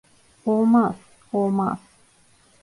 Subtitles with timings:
[0.45, 0.95] Olmaz,
[1.33, 1.79] olmaz!